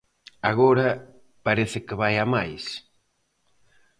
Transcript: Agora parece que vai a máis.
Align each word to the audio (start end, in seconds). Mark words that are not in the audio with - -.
Agora 0.51 0.87
parece 1.45 1.77
que 1.87 1.99
vai 2.01 2.15
a 2.23 2.25
máis. 2.33 2.63